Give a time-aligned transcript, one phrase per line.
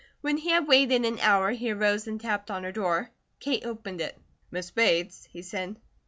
[0.21, 3.11] When he had waited an hour he arose and tapped on her door.
[3.39, 4.17] Kate opened it.
[4.49, 5.79] "Miss Bates," he said.